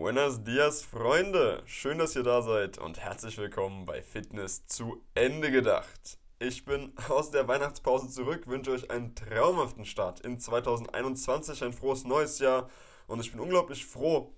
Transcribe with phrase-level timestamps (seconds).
[0.00, 1.62] Buenos dias, Freunde!
[1.66, 6.16] Schön, dass ihr da seid und herzlich willkommen bei Fitness zu Ende gedacht.
[6.38, 12.06] Ich bin aus der Weihnachtspause zurück, wünsche euch einen traumhaften Start in 2021, ein frohes
[12.06, 12.70] neues Jahr
[13.08, 14.32] und ich bin unglaublich froh,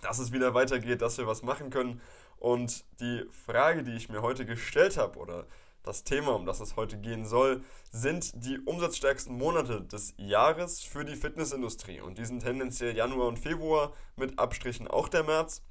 [0.00, 2.00] dass es wieder weitergeht, dass wir was machen können.
[2.36, 5.48] Und die Frage, die ich mir heute gestellt habe oder
[5.84, 7.62] das Thema, um das es heute gehen soll,
[7.92, 12.00] sind die umsatzstärksten Monate des Jahres für die Fitnessindustrie.
[12.00, 15.62] Und die sind tendenziell Januar und Februar mit Abstrichen auch der März.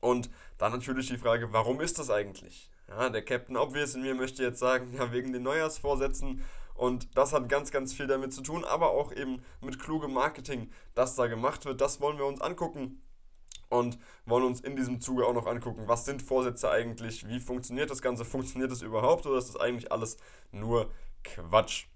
[0.00, 0.28] Und
[0.58, 2.70] dann natürlich die Frage, warum ist das eigentlich?
[2.88, 6.42] Ja, der Captain Obvious in mir möchte jetzt sagen, ja, wegen den Neujahrsvorsätzen.
[6.74, 10.70] Und das hat ganz, ganz viel damit zu tun, aber auch eben mit klugem Marketing,
[10.94, 11.80] das da gemacht wird.
[11.80, 13.00] Das wollen wir uns angucken
[13.68, 17.90] und wollen uns in diesem Zuge auch noch angucken, was sind Vorsätze eigentlich, wie funktioniert
[17.90, 20.16] das Ganze, funktioniert das überhaupt oder ist das eigentlich alles
[20.52, 20.90] nur
[21.24, 21.86] Quatsch?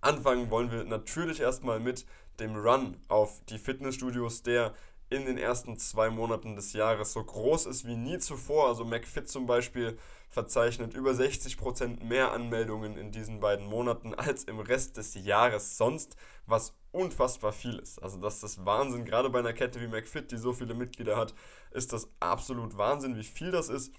[0.00, 2.06] Anfangen wollen wir natürlich erstmal mit
[2.38, 4.74] dem Run auf die Fitnessstudios, der
[5.10, 8.68] in den ersten zwei Monaten des Jahres so groß ist wie nie zuvor.
[8.68, 14.60] Also McFit zum Beispiel verzeichnet über 60% mehr Anmeldungen in diesen beiden Monaten als im
[14.60, 18.02] Rest des Jahres sonst, was unfassbar viel ist.
[18.02, 19.04] Also das ist Wahnsinn.
[19.04, 21.34] Gerade bei einer Kette wie McFit, die so viele Mitglieder hat,
[21.70, 23.92] ist das absolut Wahnsinn, wie viel das ist.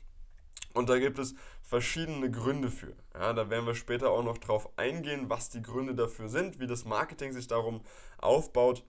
[0.73, 2.95] Und da gibt es verschiedene Gründe für.
[3.13, 6.67] Ja, da werden wir später auch noch drauf eingehen, was die Gründe dafür sind, wie
[6.67, 7.81] das Marketing sich darum
[8.19, 8.85] aufbaut.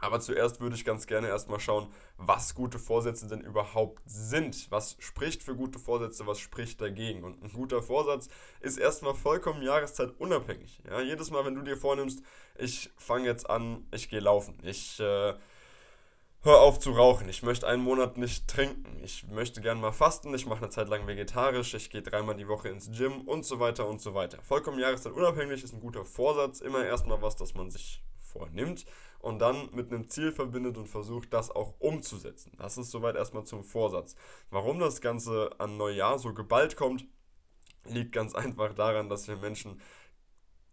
[0.00, 4.70] Aber zuerst würde ich ganz gerne erstmal schauen, was gute Vorsätze denn überhaupt sind.
[4.70, 7.22] Was spricht für gute Vorsätze, was spricht dagegen.
[7.22, 8.28] Und ein guter Vorsatz
[8.60, 10.82] ist erstmal vollkommen jahreszeitunabhängig.
[10.88, 12.22] Ja, jedes Mal, wenn du dir vornimmst,
[12.56, 15.34] ich fange jetzt an, ich gehe laufen, ich äh,
[16.42, 20.34] höre auf zu rauchen, ich möchte einen Monat nicht trinken, ich möchte gerne mal fasten,
[20.34, 23.60] ich mache eine Zeit lang vegetarisch, ich gehe dreimal die Woche ins Gym und so
[23.60, 24.38] weiter und so weiter.
[24.42, 28.86] Vollkommen jahreszeitunabhängig ist ein guter Vorsatz, immer erstmal was, das man sich vornimmt
[29.20, 32.52] und dann mit einem Ziel verbindet und versucht, das auch umzusetzen.
[32.58, 34.16] Das ist soweit erstmal zum Vorsatz.
[34.50, 37.06] Warum das Ganze an Neujahr so geballt kommt,
[37.84, 39.80] liegt ganz einfach daran, dass wir Menschen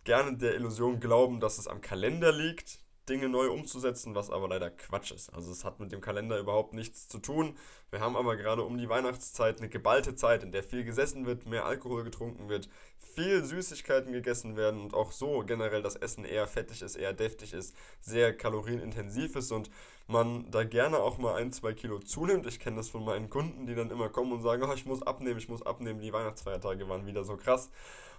[0.04, 4.70] gerne der Illusion glauben, dass es am Kalender liegt, Dinge neu umzusetzen, was aber leider
[4.70, 5.34] Quatsch ist.
[5.34, 7.56] Also es hat mit dem Kalender überhaupt nichts zu tun.
[7.90, 11.46] Wir haben aber gerade um die Weihnachtszeit eine geballte Zeit, in der viel gesessen wird,
[11.46, 16.48] mehr Alkohol getrunken wird, viel Süßigkeiten gegessen werden und auch so generell das Essen eher
[16.48, 19.72] fettig ist, eher deftig ist, sehr kalorienintensiv ist und
[20.08, 22.46] man da gerne auch mal ein, zwei Kilo zunimmt.
[22.46, 25.02] Ich kenne das von meinen Kunden, die dann immer kommen und sagen, oh, ich muss
[25.02, 27.70] abnehmen, ich muss abnehmen, die Weihnachtsfeiertage waren wieder so krass.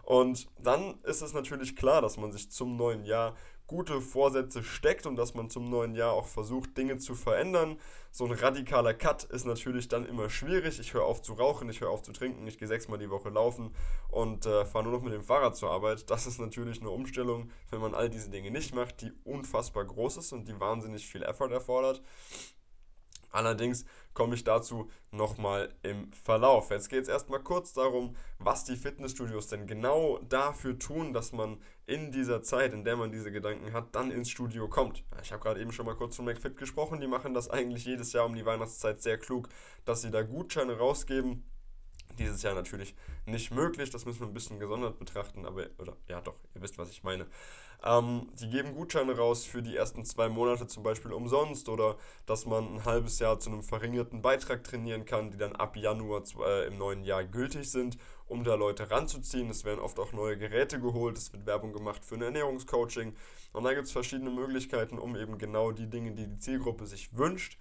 [0.03, 3.35] Und dann ist es natürlich klar, dass man sich zum neuen Jahr
[3.69, 7.79] gute Vorsätze steckt und dass man zum neuen Jahr auch versucht, Dinge zu verändern.
[8.11, 10.81] So ein radikaler Cut ist natürlich dann immer schwierig.
[10.81, 13.29] Ich höre auf zu rauchen, ich höre auf zu trinken, ich gehe sechsmal die Woche
[13.29, 13.75] laufen
[14.11, 16.09] und äh, fahre nur noch mit dem Fahrrad zur Arbeit.
[16.11, 20.17] Das ist natürlich eine Umstellung, wenn man all diese Dinge nicht macht, die unfassbar groß
[20.17, 22.03] ist und die wahnsinnig viel Effort erfordert.
[23.31, 23.85] Allerdings
[24.15, 26.71] komme ich dazu nochmal im Verlauf.
[26.71, 31.59] Jetzt geht es erstmal kurz darum, was die Fitnessstudios denn genau dafür tun, dass man
[31.87, 35.05] in dieser Zeit, in der man diese Gedanken hat, dann ins Studio kommt.
[35.23, 38.13] Ich habe gerade eben schon mal kurz von McFit gesprochen, die machen das eigentlich jedes
[38.13, 39.49] Jahr um die Weihnachtszeit sehr klug,
[39.85, 41.45] dass sie da Gutscheine rausgeben
[42.19, 42.95] dieses Jahr natürlich
[43.27, 43.91] nicht möglich.
[43.91, 47.03] Das müssen wir ein bisschen gesondert betrachten, aber, oder ja doch, ihr wisst, was ich
[47.03, 47.27] meine.
[47.85, 51.97] Ähm, die geben Gutscheine raus für die ersten zwei Monate zum Beispiel umsonst oder
[52.27, 56.25] dass man ein halbes Jahr zu einem verringerten Beitrag trainieren kann, die dann ab Januar
[56.45, 57.97] äh, im neuen Jahr gültig sind,
[58.27, 59.49] um da Leute ranzuziehen.
[59.49, 63.15] Es werden oft auch neue Geräte geholt, es wird Werbung gemacht für ein Ernährungscoaching
[63.53, 67.17] und da gibt es verschiedene Möglichkeiten, um eben genau die Dinge, die die Zielgruppe sich
[67.17, 67.59] wünscht,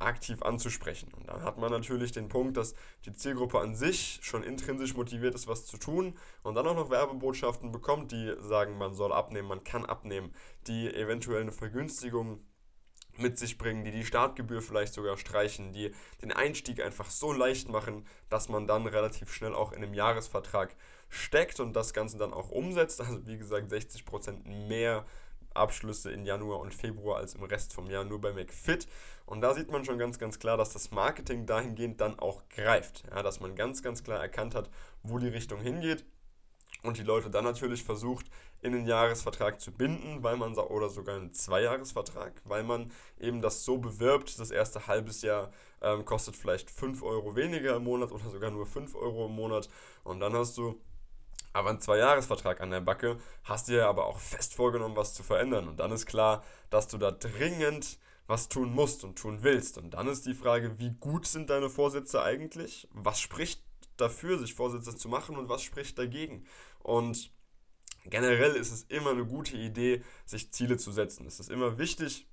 [0.00, 1.12] aktiv anzusprechen.
[1.14, 2.74] Und dann hat man natürlich den Punkt, dass
[3.04, 6.90] die Zielgruppe an sich schon intrinsisch motiviert ist, was zu tun und dann auch noch
[6.90, 10.34] Werbebotschaften bekommt, die sagen, man soll abnehmen, man kann abnehmen,
[10.66, 12.40] die eventuell eine Vergünstigung
[13.16, 17.68] mit sich bringen, die die Startgebühr vielleicht sogar streichen, die den Einstieg einfach so leicht
[17.68, 20.74] machen, dass man dann relativ schnell auch in einem Jahresvertrag
[21.08, 23.00] steckt und das Ganze dann auch umsetzt.
[23.00, 25.04] Also wie gesagt, 60% mehr
[25.54, 28.86] Abschlüsse in Januar und Februar als im Rest vom Jahr nur bei McFit.
[29.26, 33.04] Und da sieht man schon ganz, ganz klar, dass das Marketing dahingehend dann auch greift.
[33.10, 34.70] Ja, dass man ganz, ganz klar erkannt hat,
[35.02, 36.04] wo die Richtung hingeht
[36.82, 38.26] und die Leute dann natürlich versucht,
[38.62, 43.64] in den Jahresvertrag zu binden, weil man oder sogar einen Zweijahresvertrag, weil man eben das
[43.64, 45.50] so bewirbt, das erste halbes Jahr
[45.80, 49.68] ähm, kostet vielleicht 5 Euro weniger im Monat oder sogar nur 5 Euro im Monat
[50.04, 50.78] und dann hast du
[51.52, 55.68] aber einen Zweijahresvertrag an der Backe, hast dir aber auch fest vorgenommen, was zu verändern.
[55.68, 59.76] Und dann ist klar, dass du da dringend was tun musst und tun willst.
[59.76, 62.88] Und dann ist die Frage, wie gut sind deine Vorsätze eigentlich?
[62.92, 63.62] Was spricht
[63.96, 66.46] dafür, sich Vorsätze zu machen und was spricht dagegen?
[66.78, 67.32] Und
[68.04, 71.26] generell ist es immer eine gute Idee, sich Ziele zu setzen.
[71.26, 72.28] Es ist immer wichtig,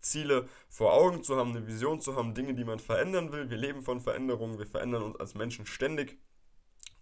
[0.00, 3.50] Ziele vor Augen zu haben, eine Vision zu haben, Dinge, die man verändern will.
[3.50, 6.18] Wir leben von Veränderungen, wir verändern uns als Menschen ständig.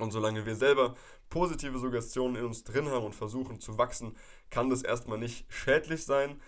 [0.00, 0.94] Und solange wir selber
[1.29, 4.17] positive Suggestionen in uns drin haben und versuchen zu wachsen,
[4.49, 6.41] kann das erstmal nicht schädlich sein.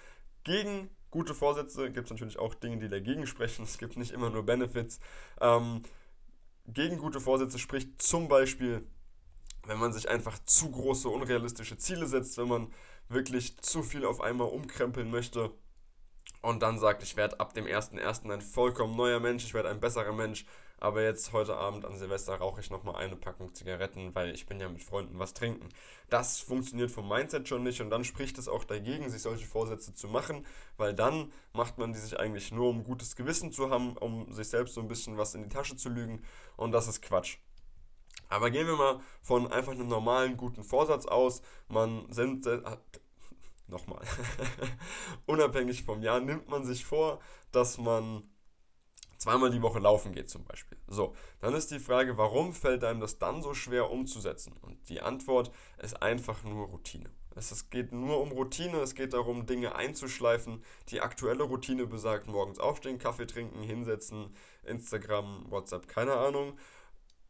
[0.42, 3.64] Gegen gute Vorsätze gibt es natürlich auch Dinge, die dagegen sprechen.
[3.64, 5.00] Es gibt nicht immer nur Benefits.
[5.40, 5.82] Ähm,
[6.66, 8.86] gegen gute Vorsätze spricht zum Beispiel,
[9.66, 12.72] wenn man sich einfach zu große, unrealistische Ziele setzt, wenn man
[13.08, 15.52] wirklich zu viel auf einmal umkrempeln möchte
[16.42, 18.30] und dann sagt, ich werde ab dem 1.1.
[18.30, 20.44] ein vollkommen neuer Mensch, ich werde ein besserer Mensch,
[20.78, 24.60] aber jetzt heute Abend an Silvester rauche ich nochmal eine Packung Zigaretten, weil ich bin
[24.60, 25.68] ja mit Freunden was trinken.
[26.10, 29.94] Das funktioniert vom Mindset schon nicht und dann spricht es auch dagegen, sich solche Vorsätze
[29.94, 30.44] zu machen,
[30.76, 34.48] weil dann macht man die sich eigentlich nur, um gutes Gewissen zu haben, um sich
[34.48, 36.24] selbst so ein bisschen was in die Tasche zu lügen
[36.56, 37.38] und das ist Quatsch.
[38.28, 41.42] Aber gehen wir mal von einfach einem normalen guten Vorsatz aus.
[41.68, 42.46] Man sind,
[43.72, 44.04] nochmal,
[45.26, 47.20] unabhängig vom Jahr nimmt man sich vor,
[47.50, 48.22] dass man
[49.22, 50.78] zweimal die Woche laufen geht zum Beispiel.
[50.88, 54.54] So, dann ist die Frage, warum fällt einem das dann so schwer umzusetzen?
[54.60, 57.10] Und die Antwort ist einfach nur Routine.
[57.34, 60.62] Es geht nur um Routine, es geht darum, Dinge einzuschleifen.
[60.88, 64.34] Die aktuelle Routine besagt, morgens aufstehen, Kaffee trinken, hinsetzen,
[64.64, 66.58] Instagram, WhatsApp, keine Ahnung,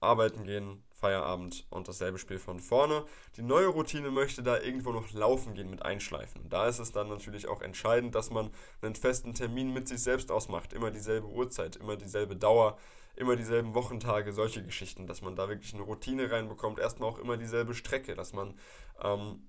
[0.00, 3.04] arbeiten gehen, Feierabend und dasselbe Spiel von vorne.
[3.36, 6.42] Die neue Routine möchte da irgendwo noch laufen gehen mit Einschleifen.
[6.42, 8.50] Und da ist es dann natürlich auch entscheidend, dass man
[8.82, 10.72] einen festen Termin mit sich selbst ausmacht.
[10.72, 12.78] Immer dieselbe Uhrzeit, immer dieselbe Dauer,
[13.16, 16.78] immer dieselben Wochentage, solche Geschichten, dass man da wirklich eine Routine reinbekommt.
[16.78, 18.54] Erstmal auch immer dieselbe Strecke, dass man
[19.02, 19.48] ähm,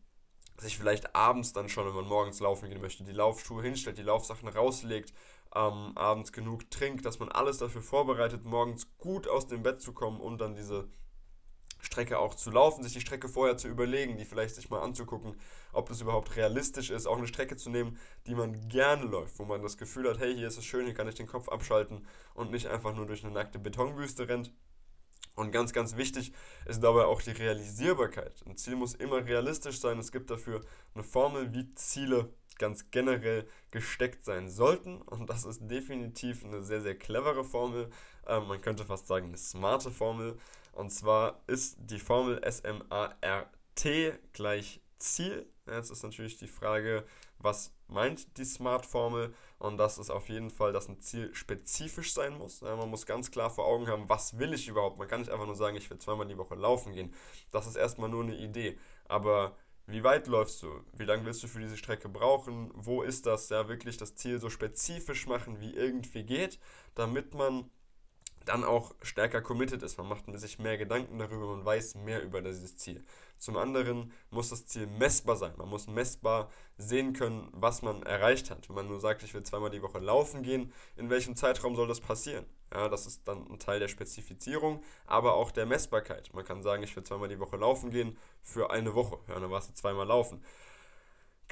[0.57, 4.03] sich vielleicht abends dann schon, wenn man morgens laufen gehen möchte, die Laufschuhe hinstellt, die
[4.03, 5.13] Laufsachen rauslegt,
[5.53, 9.93] ähm, abends genug trinkt, dass man alles dafür vorbereitet, morgens gut aus dem Bett zu
[9.93, 10.89] kommen und dann diese
[11.83, 15.35] Strecke auch zu laufen, sich die Strecke vorher zu überlegen, die vielleicht sich mal anzugucken,
[15.73, 19.45] ob das überhaupt realistisch ist, auch eine Strecke zu nehmen, die man gerne läuft, wo
[19.45, 22.07] man das Gefühl hat, hey, hier ist es schön, hier kann ich den Kopf abschalten
[22.33, 24.51] und nicht einfach nur durch eine nackte Betonwüste rennt.
[25.35, 26.31] Und ganz, ganz wichtig
[26.65, 28.43] ist dabei auch die Realisierbarkeit.
[28.45, 29.97] Ein Ziel muss immer realistisch sein.
[29.97, 30.61] Es gibt dafür
[30.93, 35.01] eine Formel, wie Ziele ganz generell gesteckt sein sollten.
[35.01, 37.89] Und das ist definitiv eine sehr, sehr clevere Formel.
[38.27, 40.37] Ähm, man könnte fast sagen, eine smarte Formel.
[40.73, 43.47] Und zwar ist die Formel SMART
[44.33, 45.47] gleich Ziel.
[45.67, 47.05] Jetzt ist natürlich die Frage,
[47.37, 49.33] was meint die Smart-Formel?
[49.59, 52.61] Und das ist auf jeden Fall, dass ein Ziel spezifisch sein muss.
[52.61, 54.97] Man muss ganz klar vor Augen haben, was will ich überhaupt.
[54.97, 57.13] Man kann nicht einfach nur sagen, ich will zweimal die Woche laufen gehen.
[57.51, 58.77] Das ist erstmal nur eine Idee.
[59.05, 59.55] Aber
[59.85, 60.83] wie weit läufst du?
[60.93, 62.71] Wie lange willst du für diese Strecke brauchen?
[62.73, 63.49] Wo ist das?
[63.49, 66.59] Ja, wirklich das Ziel so spezifisch machen, wie irgendwie geht,
[66.95, 67.69] damit man
[68.45, 69.97] dann auch stärker committed ist.
[69.97, 73.03] Man macht sich mehr Gedanken darüber, man weiß mehr über dieses Ziel.
[73.37, 75.53] Zum anderen muss das Ziel messbar sein.
[75.57, 78.69] Man muss messbar sehen können, was man erreicht hat.
[78.69, 81.87] Wenn man nur sagt, ich will zweimal die Woche laufen gehen, in welchem Zeitraum soll
[81.87, 82.45] das passieren?
[82.73, 86.33] Ja, das ist dann ein Teil der Spezifizierung, aber auch der Messbarkeit.
[86.33, 89.19] Man kann sagen, ich will zweimal die Woche laufen gehen für eine Woche.
[89.27, 90.41] Ja, dann warst du zweimal laufen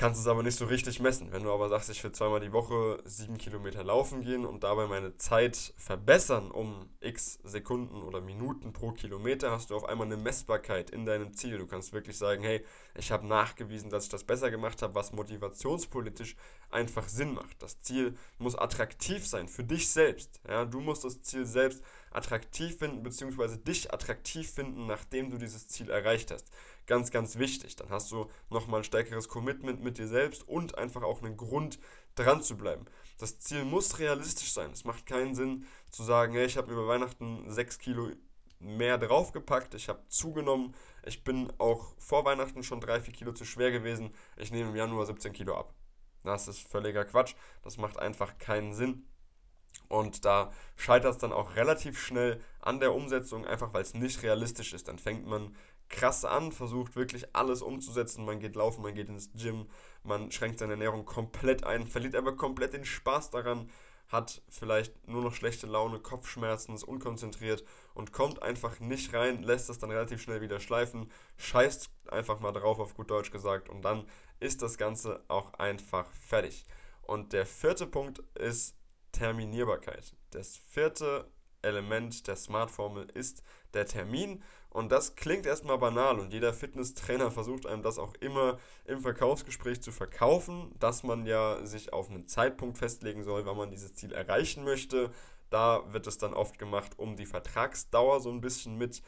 [0.02, 1.32] kannst es aber nicht so richtig messen.
[1.32, 4.88] Wenn du aber sagst, ich will zweimal die Woche sieben Kilometer laufen gehen und dabei
[4.88, 10.18] meine Zeit verbessern um x Sekunden oder Minuten pro Kilometer, hast du auf einmal eine
[10.18, 11.60] Messbarkeit in deinem Ziel.
[11.60, 12.66] Du kannst wirklich sagen, hey,
[12.96, 16.36] ich habe nachgewiesen, dass ich das besser gemacht habe, was motivationspolitisch
[16.72, 17.62] einfach Sinn macht.
[17.62, 20.42] Das Ziel muss attraktiv sein für dich selbst.
[20.50, 25.68] Ja, du musst das Ziel selbst attraktiv finden, beziehungsweise dich attraktiv finden, nachdem du dieses
[25.68, 26.50] Ziel erreicht hast
[26.88, 27.76] ganz, ganz wichtig.
[27.76, 31.80] Dann hast du nochmal ein stärkeres Commitment mit dir selbst und einfach auch einen Grund,
[32.16, 32.86] dran zu bleiben.
[33.20, 34.72] Das Ziel muss realistisch sein.
[34.72, 38.10] Es macht keinen Sinn zu sagen, hey, ich habe mir über Weihnachten 6 Kilo
[38.60, 43.44] mehr draufgepackt, ich habe zugenommen, ich bin auch vor Weihnachten schon 3, 4 Kilo zu
[43.44, 45.74] schwer gewesen, ich nehme im Januar 17 Kilo ab.
[46.24, 47.34] Das ist völliger Quatsch,
[47.64, 49.08] das macht einfach keinen Sinn.
[49.88, 54.22] Und da scheitert es dann auch relativ schnell an der Umsetzung, einfach weil es nicht
[54.24, 54.88] realistisch ist.
[54.88, 55.56] Dann fängt man
[55.92, 58.26] krass an, versucht wirklich alles umzusetzen.
[58.26, 59.68] Man geht laufen, man geht ins Gym,
[60.04, 63.70] man schränkt seine Ernährung komplett ein, verliert aber komplett den Spaß daran,
[64.08, 69.70] hat vielleicht nur noch schlechte Laune, Kopfschmerzen, ist unkonzentriert und kommt einfach nicht rein, lässt
[69.70, 73.84] das dann relativ schnell wieder schleifen, scheißt einfach mal drauf, auf gut Deutsch gesagt, und
[73.84, 74.06] dann
[74.40, 76.66] ist das Ganze auch einfach fertig.
[77.04, 78.76] Und der vierte Punkt ist
[79.12, 80.16] Terminierbarkeit.
[80.32, 81.30] Das vierte
[81.62, 84.44] Element der Smart-Formel ist der Termin.
[84.70, 89.82] Und das klingt erstmal banal und jeder Fitnesstrainer versucht einem das auch immer im Verkaufsgespräch
[89.82, 94.14] zu verkaufen, dass man ja sich auf einen Zeitpunkt festlegen soll, wann man dieses Ziel
[94.14, 95.12] erreichen möchte.
[95.50, 99.02] Da wird es dann oft gemacht, um die Vertragsdauer so ein bisschen mit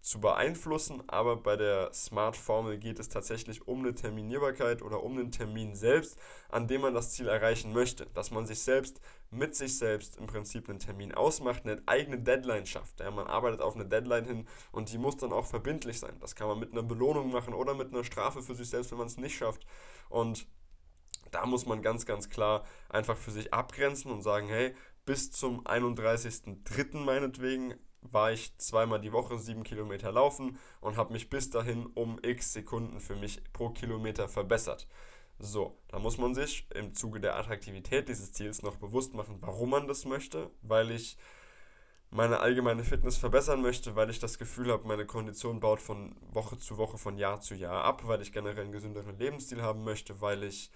[0.00, 5.32] zu beeinflussen, aber bei der Smart-Formel geht es tatsächlich um eine Terminierbarkeit oder um den
[5.32, 8.06] Termin selbst, an dem man das Ziel erreichen möchte.
[8.14, 9.00] Dass man sich selbst
[9.30, 13.00] mit sich selbst im Prinzip einen Termin ausmacht, eine eigene Deadline schafft.
[13.00, 16.16] Ja, man arbeitet auf eine Deadline hin und die muss dann auch verbindlich sein.
[16.20, 18.98] Das kann man mit einer Belohnung machen oder mit einer Strafe für sich selbst, wenn
[18.98, 19.66] man es nicht schafft.
[20.08, 20.46] Und
[21.30, 24.74] da muss man ganz, ganz klar einfach für sich abgrenzen und sagen, hey,
[25.04, 26.96] bis zum 31.03.
[26.98, 32.18] meinetwegen war ich zweimal die Woche sieben Kilometer laufen und habe mich bis dahin um
[32.22, 34.86] x Sekunden für mich pro Kilometer verbessert.
[35.38, 39.70] So, da muss man sich im Zuge der Attraktivität dieses Ziels noch bewusst machen, warum
[39.70, 41.16] man das möchte, weil ich
[42.10, 46.58] meine allgemeine Fitness verbessern möchte, weil ich das Gefühl habe, meine Kondition baut von Woche
[46.58, 50.20] zu Woche, von Jahr zu Jahr ab, weil ich generell einen gesünderen Lebensstil haben möchte,
[50.20, 50.70] weil ich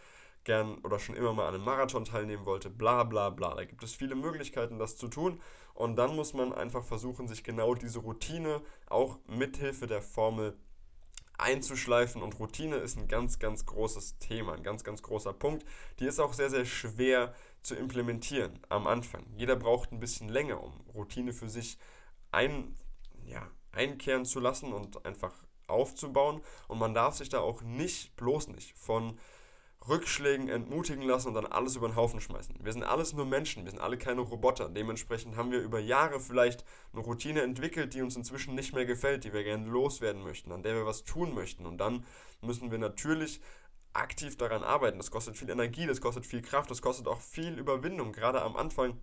[0.45, 3.55] gern oder schon immer mal an einem Marathon teilnehmen wollte, bla bla bla.
[3.55, 5.41] Da gibt es viele Möglichkeiten, das zu tun.
[5.75, 10.57] Und dann muss man einfach versuchen, sich genau diese Routine auch mithilfe der Formel
[11.39, 12.23] einzuschleifen.
[12.23, 15.65] Und Routine ist ein ganz, ganz großes Thema, ein ganz, ganz großer Punkt.
[15.99, 19.25] Die ist auch sehr, sehr schwer zu implementieren am Anfang.
[19.37, 21.79] Jeder braucht ein bisschen länger, um Routine für sich
[22.33, 22.75] ein,
[23.25, 25.33] ja, einkehren zu lassen und einfach
[25.67, 26.43] aufzubauen.
[26.69, 29.19] Und man darf sich da auch nicht, bloß nicht, von
[29.89, 32.57] Rückschlägen entmutigen lassen und dann alles über den Haufen schmeißen.
[32.61, 34.69] Wir sind alles nur Menschen, wir sind alle keine Roboter.
[34.69, 39.25] Dementsprechend haben wir über Jahre vielleicht eine Routine entwickelt, die uns inzwischen nicht mehr gefällt,
[39.25, 41.67] die wir gerne loswerden möchten, an der wir was tun möchten.
[41.67, 42.05] Und dann
[42.41, 43.41] müssen wir natürlich
[43.93, 44.99] aktiv daran arbeiten.
[44.99, 48.57] Das kostet viel Energie, das kostet viel Kraft, das kostet auch viel Überwindung, gerade am
[48.57, 49.01] Anfang,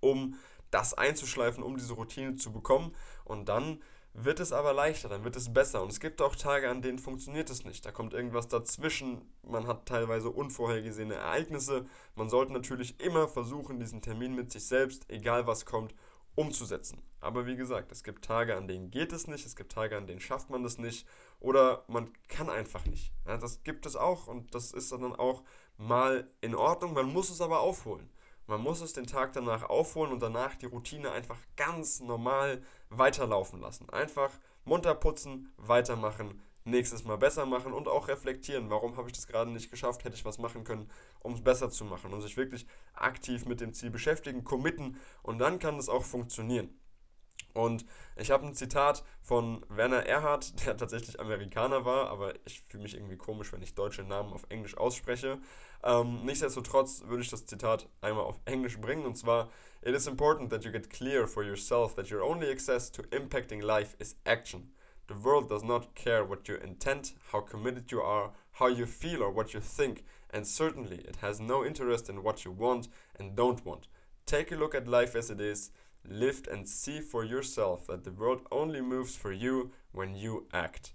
[0.00, 0.34] um
[0.70, 2.94] das einzuschleifen, um diese Routine zu bekommen.
[3.24, 3.80] Und dann
[4.18, 5.82] wird es aber leichter, dann wird es besser.
[5.82, 7.84] Und es gibt auch Tage, an denen funktioniert es nicht.
[7.84, 9.22] Da kommt irgendwas dazwischen.
[9.42, 11.86] Man hat teilweise unvorhergesehene Ereignisse.
[12.14, 15.94] Man sollte natürlich immer versuchen, diesen Termin mit sich selbst, egal was kommt,
[16.34, 17.02] umzusetzen.
[17.20, 19.44] Aber wie gesagt, es gibt Tage, an denen geht es nicht.
[19.44, 21.06] Es gibt Tage, an denen schafft man das nicht.
[21.40, 23.12] Oder man kann einfach nicht.
[23.26, 25.42] Ja, das gibt es auch und das ist dann auch
[25.76, 26.94] mal in Ordnung.
[26.94, 28.08] Man muss es aber aufholen.
[28.46, 33.60] Man muss es den Tag danach aufholen und danach die Routine einfach ganz normal weiterlaufen
[33.60, 33.90] lassen.
[33.90, 34.30] Einfach
[34.64, 38.70] munter putzen, weitermachen, nächstes Mal besser machen und auch reflektieren.
[38.70, 40.04] Warum habe ich das gerade nicht geschafft?
[40.04, 43.60] Hätte ich was machen können, um es besser zu machen und sich wirklich aktiv mit
[43.60, 46.78] dem Ziel beschäftigen, committen und dann kann es auch funktionieren.
[47.56, 47.86] Und
[48.16, 52.94] ich habe ein Zitat von Werner Erhard, der tatsächlich Amerikaner war, aber ich fühle mich
[52.94, 55.38] irgendwie komisch, wenn ich deutsche Namen auf Englisch ausspreche.
[55.82, 59.48] Ähm, nichtsdestotrotz würde ich das Zitat einmal auf Englisch bringen und zwar:
[59.80, 63.62] It is important that you get clear for yourself that your only access to impacting
[63.62, 64.74] life is action.
[65.08, 69.22] The world does not care what you intend, how committed you are, how you feel,
[69.22, 73.34] or what you think, and certainly it has no interest in what you want and
[73.34, 73.88] don't want.
[74.26, 75.70] Take a look at life as it is.
[76.08, 80.94] Live and see for yourself that the world only moves for you when you act.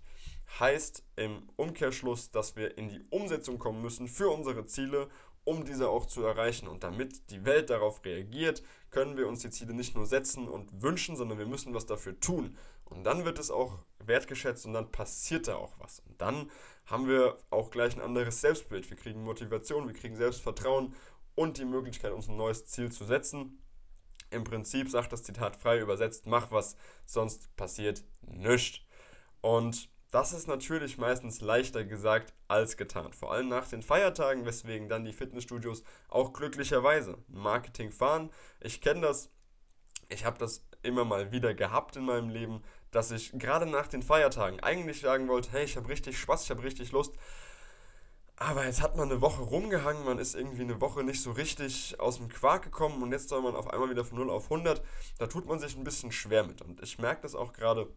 [0.59, 5.09] Heißt im Umkehrschluss, dass wir in die Umsetzung kommen müssen für unsere Ziele,
[5.43, 6.67] um diese auch zu erreichen.
[6.67, 10.81] Und damit die Welt darauf reagiert, können wir uns die Ziele nicht nur setzen und
[10.81, 12.57] wünschen, sondern wir müssen was dafür tun.
[12.85, 15.99] Und dann wird es auch wertgeschätzt und dann passiert da auch was.
[15.99, 16.51] Und dann
[16.85, 18.89] haben wir auch gleich ein anderes Selbstbild.
[18.89, 20.93] Wir kriegen Motivation, wir kriegen Selbstvertrauen
[21.35, 23.60] und die Möglichkeit, uns ein neues Ziel zu setzen
[24.31, 28.79] im Prinzip sagt das Zitat frei übersetzt, mach was, sonst passiert nichts.
[29.41, 33.13] Und das ist natürlich meistens leichter gesagt als getan.
[33.13, 38.29] Vor allem nach den Feiertagen, weswegen dann die Fitnessstudios auch glücklicherweise Marketing fahren.
[38.59, 39.29] Ich kenne das,
[40.09, 42.61] ich habe das immer mal wieder gehabt in meinem Leben,
[42.91, 46.49] dass ich gerade nach den Feiertagen eigentlich sagen wollte, hey, ich habe richtig Spaß, ich
[46.49, 47.15] habe richtig Lust,
[48.41, 51.99] aber jetzt hat man eine Woche rumgehangen, man ist irgendwie eine Woche nicht so richtig
[51.99, 54.81] aus dem Quark gekommen und jetzt soll man auf einmal wieder von 0 auf 100.
[55.19, 56.59] Da tut man sich ein bisschen schwer mit.
[56.63, 57.87] Und ich merke das auch gerade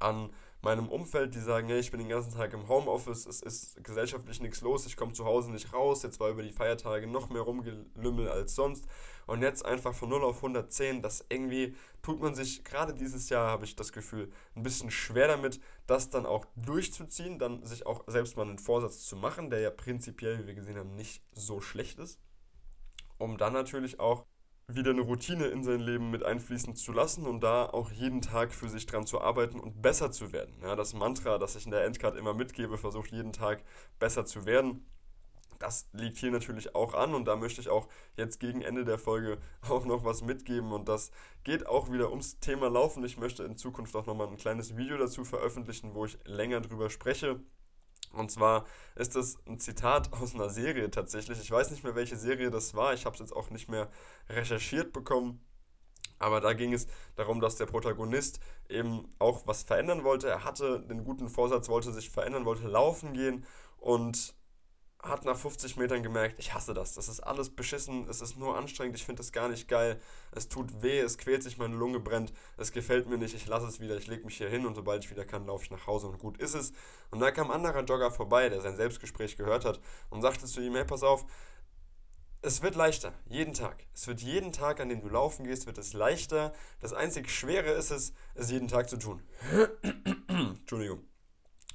[0.00, 0.30] an
[0.64, 4.40] meinem Umfeld, die sagen, hey, ich bin den ganzen Tag im Homeoffice, es ist gesellschaftlich
[4.40, 7.42] nichts los, ich komme zu Hause nicht raus, jetzt war über die Feiertage noch mehr
[7.42, 8.86] rumgelümmel als sonst.
[9.26, 13.48] Und jetzt einfach von 0 auf 110, das irgendwie tut man sich, gerade dieses Jahr
[13.48, 18.04] habe ich das Gefühl, ein bisschen schwer damit, das dann auch durchzuziehen, dann sich auch
[18.06, 21.60] selbst mal einen Vorsatz zu machen, der ja prinzipiell, wie wir gesehen haben, nicht so
[21.60, 22.18] schlecht ist,
[23.18, 24.26] um dann natürlich auch
[24.66, 28.52] wieder eine Routine in sein Leben mit einfließen zu lassen und da auch jeden Tag
[28.52, 30.54] für sich dran zu arbeiten und besser zu werden.
[30.62, 33.62] Ja, das Mantra, das ich in der Endcard immer mitgebe, versucht jeden Tag
[33.98, 34.86] besser zu werden.
[35.58, 38.98] Das liegt hier natürlich auch an und da möchte ich auch jetzt gegen Ende der
[38.98, 41.10] Folge auch noch was mitgeben und das
[41.44, 43.04] geht auch wieder ums Thema Laufen.
[43.04, 46.90] Ich möchte in Zukunft auch nochmal ein kleines Video dazu veröffentlichen, wo ich länger drüber
[46.90, 47.40] spreche
[48.14, 48.64] und zwar
[48.96, 51.40] ist das ein Zitat aus einer Serie tatsächlich.
[51.40, 52.94] Ich weiß nicht mehr, welche Serie das war.
[52.94, 53.90] Ich habe es jetzt auch nicht mehr
[54.28, 55.44] recherchiert bekommen.
[56.18, 60.28] Aber da ging es darum, dass der Protagonist eben auch was verändern wollte.
[60.28, 63.44] Er hatte den guten Vorsatz, wollte sich verändern, wollte laufen gehen
[63.78, 64.34] und
[65.04, 66.94] hat nach 50 Metern gemerkt, ich hasse das.
[66.94, 70.00] Das ist alles beschissen, es ist nur anstrengend, ich finde das gar nicht geil.
[70.32, 73.66] Es tut weh, es quält sich, meine Lunge brennt, es gefällt mir nicht, ich lasse
[73.66, 75.86] es wieder, ich lege mich hier hin und sobald ich wieder kann, laufe ich nach
[75.86, 76.72] Hause und gut ist es.
[77.10, 79.80] Und da kam ein anderer Jogger vorbei, der sein Selbstgespräch gehört hat
[80.10, 81.26] und sagte zu ihm, hey, pass auf,
[82.42, 83.86] es wird leichter, jeden Tag.
[83.94, 86.52] Es wird jeden Tag, an dem du laufen gehst, wird es leichter.
[86.80, 89.22] Das einzig Schwere ist es, es jeden Tag zu tun.
[90.28, 91.13] Entschuldigung.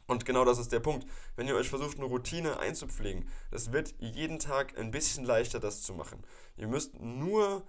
[0.09, 1.07] Und genau das ist der Punkt.
[1.35, 5.83] Wenn ihr euch versucht, eine Routine einzupflegen, das wird jeden Tag ein bisschen leichter, das
[5.83, 6.23] zu machen.
[6.57, 7.63] Ihr müsst nur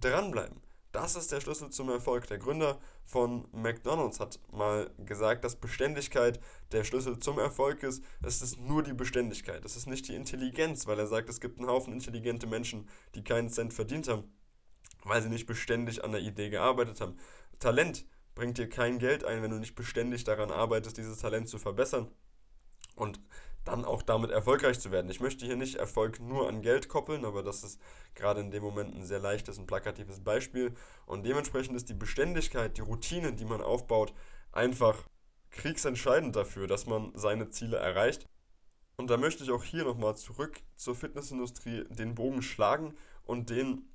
[0.00, 0.62] dranbleiben.
[0.92, 2.26] Das ist der Schlüssel zum Erfolg.
[2.28, 6.40] Der Gründer von McDonald's hat mal gesagt, dass Beständigkeit
[6.72, 8.02] der Schlüssel zum Erfolg ist.
[8.22, 9.62] Es ist nur die Beständigkeit.
[9.66, 13.22] Es ist nicht die Intelligenz, weil er sagt, es gibt einen Haufen intelligente Menschen, die
[13.22, 14.32] keinen Cent verdient haben,
[15.04, 17.18] weil sie nicht beständig an der Idee gearbeitet haben.
[17.58, 21.58] Talent bringt dir kein Geld ein, wenn du nicht beständig daran arbeitest, dieses Talent zu
[21.58, 22.10] verbessern.
[22.94, 23.20] Und
[23.64, 25.10] dann auch damit erfolgreich zu werden.
[25.10, 27.80] Ich möchte hier nicht Erfolg nur an Geld koppeln, aber das ist
[28.14, 30.74] gerade in dem Moment ein sehr leichtes und plakatives Beispiel.
[31.06, 34.12] Und dementsprechend ist die Beständigkeit, die Routine, die man aufbaut,
[34.50, 35.06] einfach
[35.50, 38.26] kriegsentscheidend dafür, dass man seine Ziele erreicht.
[38.96, 43.90] Und da möchte ich auch hier nochmal zurück zur Fitnessindustrie den Bogen schlagen und den,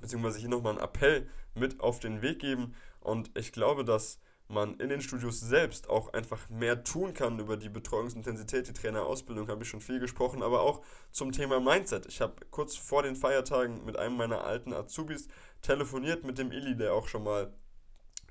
[0.00, 2.74] beziehungsweise hier nochmal einen Appell mit auf den Weg geben.
[3.08, 7.56] Und ich glaube, dass man in den Studios selbst auch einfach mehr tun kann über
[7.56, 12.06] die Betreuungsintensität, die Trainerausbildung, habe ich schon viel gesprochen, aber auch zum Thema Mindset.
[12.06, 15.28] Ich habe kurz vor den Feiertagen mit einem meiner alten Azubis
[15.60, 17.52] telefoniert mit dem Illy, der auch schon mal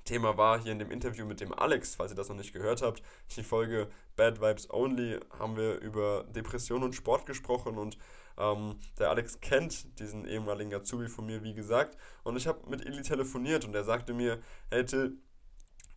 [0.06, 2.82] Thema war hier in dem Interview mit dem Alex, falls ihr das noch nicht gehört
[2.82, 3.04] habt.
[3.36, 7.98] Die Folge Bad Vibes Only haben wir über Depression und Sport gesprochen und
[8.38, 11.98] ähm, der Alex kennt diesen ehemaligen Azubi von mir, wie gesagt.
[12.24, 14.40] Und ich habe mit Ili telefoniert und er sagte mir,
[14.70, 15.18] hey Till,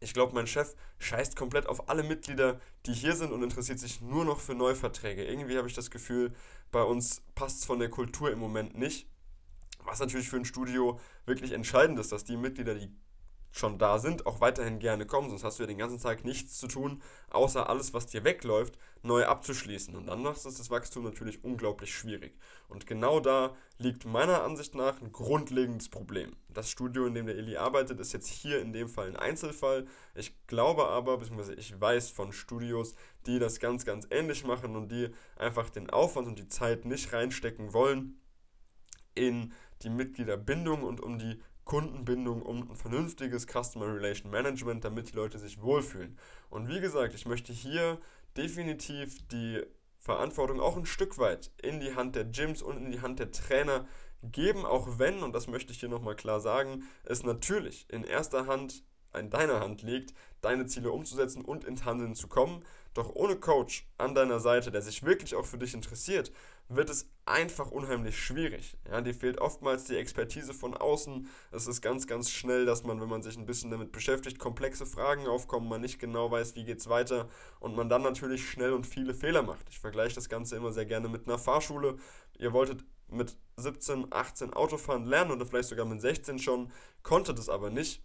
[0.01, 4.01] ich glaube, mein Chef scheißt komplett auf alle Mitglieder, die hier sind und interessiert sich
[4.01, 5.25] nur noch für Neuverträge.
[5.25, 6.33] Irgendwie habe ich das Gefühl,
[6.73, 9.07] bei uns passt es von der Kultur im Moment nicht.
[9.85, 12.95] Was natürlich für ein Studio wirklich entscheidend ist, dass die Mitglieder, die
[13.53, 16.59] schon da sind, auch weiterhin gerne kommen, sonst hast du ja den ganzen Tag nichts
[16.59, 19.97] zu tun, außer alles, was dir wegläuft, neu abzuschließen.
[19.97, 22.39] Und dann macht es das Wachstum natürlich unglaublich schwierig.
[22.69, 26.37] Und genau da liegt meiner Ansicht nach ein grundlegendes Problem.
[26.49, 29.87] Das Studio, in dem der Eli arbeitet, ist jetzt hier in dem Fall ein Einzelfall.
[30.15, 32.95] Ich glaube aber, beziehungsweise ich weiß von Studios,
[33.27, 37.13] die das ganz, ganz ähnlich machen und die einfach den Aufwand und die Zeit nicht
[37.13, 38.21] reinstecken wollen
[39.15, 45.17] in die Mitgliederbindung und um die Kundenbindung, um ein vernünftiges Customer Relation Management, damit die
[45.17, 46.19] Leute sich wohlfühlen.
[46.49, 48.01] Und wie gesagt, ich möchte hier
[48.37, 49.63] definitiv die
[49.97, 53.31] Verantwortung auch ein Stück weit in die Hand der Gyms und in die Hand der
[53.31, 53.87] Trainer
[54.25, 58.49] geben, auch wenn, und das möchte ich hier nochmal klar sagen, es natürlich in erster
[58.49, 58.83] Hand
[59.19, 62.65] in deiner Hand liegt, deine Ziele umzusetzen und ins Handeln zu kommen.
[62.95, 66.33] Doch ohne Coach an deiner Seite, der sich wirklich auch für dich interessiert,
[66.69, 68.77] wird es einfach unheimlich schwierig.
[68.89, 71.29] Ja, dir fehlt oftmals die Expertise von außen.
[71.53, 74.87] Es ist ganz, ganz schnell, dass man, wenn man sich ein bisschen damit beschäftigt, komplexe
[74.87, 78.87] Fragen aufkommen, man nicht genau weiß, wie geht's weiter und man dann natürlich schnell und
[78.87, 79.69] viele Fehler macht.
[79.69, 81.97] Ich vergleiche das Ganze immer sehr gerne mit einer Fahrschule.
[82.39, 87.49] Ihr wolltet mit 17, 18 Autofahren lernen oder vielleicht sogar mit 16 schon, konntet es
[87.49, 88.03] aber nicht.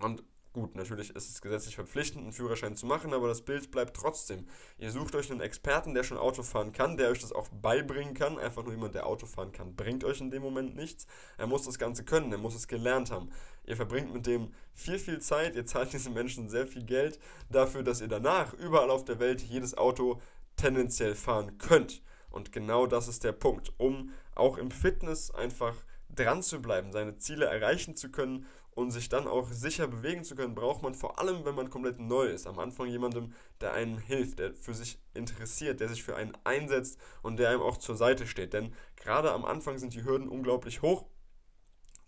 [0.00, 3.96] Und Gut, natürlich ist es gesetzlich verpflichtend, einen Führerschein zu machen, aber das Bild bleibt
[3.96, 4.46] trotzdem.
[4.78, 8.14] Ihr sucht euch einen Experten, der schon Auto fahren kann, der euch das auch beibringen
[8.14, 8.38] kann.
[8.38, 11.08] Einfach nur jemand, der Auto fahren kann, bringt euch in dem Moment nichts.
[11.38, 13.30] Er muss das Ganze können, er muss es gelernt haben.
[13.66, 17.18] Ihr verbringt mit dem viel, viel Zeit, ihr zahlt diesen Menschen sehr viel Geld
[17.50, 20.20] dafür, dass ihr danach überall auf der Welt jedes Auto
[20.54, 22.00] tendenziell fahren könnt.
[22.30, 25.74] Und genau das ist der Punkt, um auch im Fitness einfach
[26.14, 30.34] dran zu bleiben, seine Ziele erreichen zu können und sich dann auch sicher bewegen zu
[30.34, 33.98] können, braucht man vor allem, wenn man komplett neu ist, am Anfang jemandem, der einem
[33.98, 37.96] hilft, der für sich interessiert, der sich für einen einsetzt und der einem auch zur
[37.96, 38.52] Seite steht.
[38.52, 41.06] Denn gerade am Anfang sind die Hürden unglaublich hoch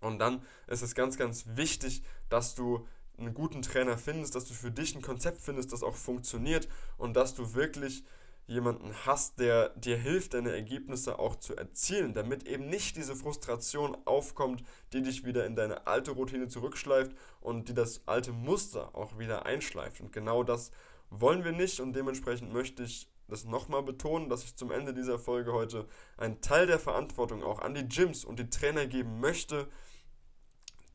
[0.00, 2.86] und dann ist es ganz, ganz wichtig, dass du
[3.18, 7.14] einen guten Trainer findest, dass du für dich ein Konzept findest, das auch funktioniert und
[7.14, 8.04] dass du wirklich
[8.46, 13.96] jemanden hast, der dir hilft, deine Ergebnisse auch zu erzielen, damit eben nicht diese Frustration
[14.04, 19.18] aufkommt, die dich wieder in deine alte Routine zurückschleift und die das alte Muster auch
[19.18, 20.00] wieder einschleift.
[20.00, 20.70] Und genau das
[21.10, 25.18] wollen wir nicht und dementsprechend möchte ich das nochmal betonen, dass ich zum Ende dieser
[25.18, 29.68] Folge heute einen Teil der Verantwortung auch an die Gyms und die Trainer geben möchte,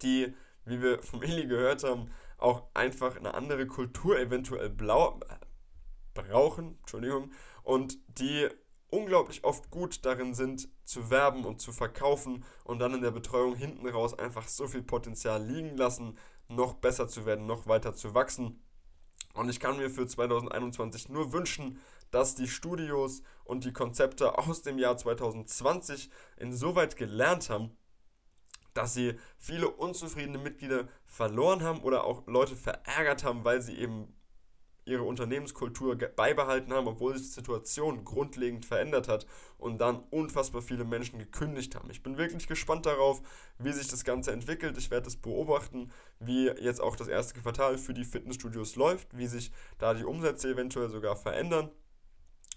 [0.01, 0.33] die,
[0.63, 5.19] wie wir vom Eli gehört haben, auch einfach eine andere Kultur eventuell blau,
[6.13, 7.31] brauchen, Entschuldigung,
[7.63, 8.49] und die
[8.89, 13.55] unglaublich oft gut darin sind, zu werben und zu verkaufen und dann in der Betreuung
[13.55, 16.17] hinten raus einfach so viel Potenzial liegen lassen,
[16.49, 18.61] noch besser zu werden, noch weiter zu wachsen.
[19.33, 21.79] Und ich kann mir für 2021 nur wünschen,
[22.11, 27.77] dass die Studios und die Konzepte aus dem Jahr 2020 insoweit gelernt haben,
[28.73, 34.13] dass sie viele unzufriedene Mitglieder verloren haben oder auch Leute verärgert haben, weil sie eben
[34.85, 40.85] ihre Unternehmenskultur beibehalten haben, obwohl sich die Situation grundlegend verändert hat und dann unfassbar viele
[40.85, 41.89] Menschen gekündigt haben.
[41.91, 43.21] Ich bin wirklich gespannt darauf,
[43.59, 44.77] wie sich das Ganze entwickelt.
[44.77, 49.27] Ich werde es beobachten, wie jetzt auch das erste Quartal für die Fitnessstudios läuft, wie
[49.27, 51.69] sich da die Umsätze eventuell sogar verändern.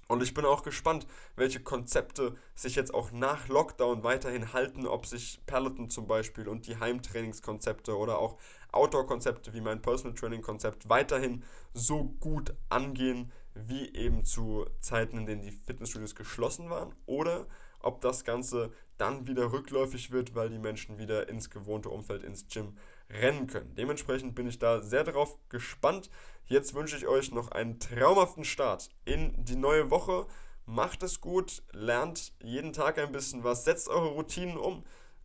[0.06, 5.06] Und ich bin auch gespannt, welche Konzepte sich jetzt auch nach Lockdown weiterhin halten, ob
[5.06, 8.38] sich Peloton zum Beispiel und die Heimtrainingskonzepte oder auch
[8.74, 15.42] Outdoor-Konzepte wie mein Personal Training-Konzept weiterhin so gut angehen, wie eben zu Zeiten, in denen
[15.42, 17.46] die Fitnessstudios geschlossen waren, oder
[17.80, 22.48] ob das Ganze dann wieder rückläufig wird, weil die Menschen wieder ins gewohnte Umfeld, ins
[22.48, 22.76] Gym
[23.10, 23.74] rennen können.
[23.74, 26.10] Dementsprechend bin ich da sehr darauf gespannt.
[26.46, 30.26] Jetzt wünsche ich euch noch einen traumhaften Start in die neue Woche.
[30.66, 34.84] Macht es gut, lernt jeden Tag ein bisschen was, setzt eure Routinen um,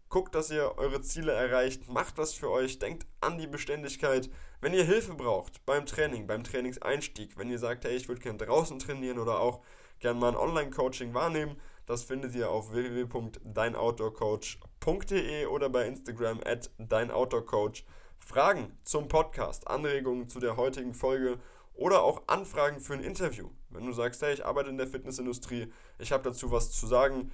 [0.09, 4.29] guckt, dass ihr eure Ziele erreicht, macht was für euch, denkt an die Beständigkeit.
[4.61, 8.39] Wenn ihr Hilfe braucht beim Training, beim Trainingseinstieg, wenn ihr sagt, hey, ich würde gerne
[8.39, 9.61] draußen trainieren oder auch
[9.99, 17.85] gerne mal ein Online-Coaching wahrnehmen, das findet ihr auf www.deinoutdoorcoach.de oder bei Instagram at deinoutdoorcoach.
[18.19, 21.39] Fragen zum Podcast, Anregungen zu der heutigen Folge
[21.73, 23.49] oder auch Anfragen für ein Interview.
[23.69, 27.31] Wenn du sagst, hey, ich arbeite in der Fitnessindustrie, ich habe dazu was zu sagen,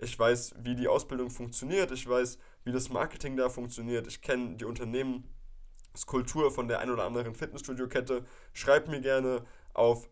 [0.00, 4.56] ich weiß, wie die Ausbildung funktioniert, ich weiß, wie das Marketing da funktioniert, ich kenne
[4.56, 10.08] die Unternehmenskultur von der ein oder anderen Fitnessstudio-Kette, schreib mir gerne auf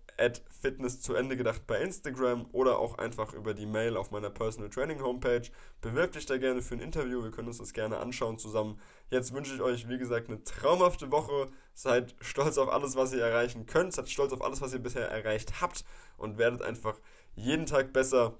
[0.61, 4.71] Fitness zu Ende gedacht bei Instagram oder auch einfach über die Mail auf meiner Personal
[4.71, 5.43] Training Homepage.
[5.81, 8.81] Bewirb dich da gerne für ein Interview, wir können uns das gerne anschauen zusammen.
[9.11, 11.49] Jetzt wünsche ich euch, wie gesagt, eine traumhafte Woche.
[11.75, 15.11] Seid stolz auf alles, was ihr erreichen könnt, seid stolz auf alles, was ihr bisher
[15.11, 15.85] erreicht habt
[16.17, 17.01] und werdet einfach
[17.35, 18.39] jeden Tag besser.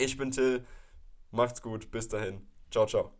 [0.00, 0.64] Ich bin Till,
[1.30, 2.46] macht's gut, bis dahin.
[2.70, 3.19] Ciao, ciao.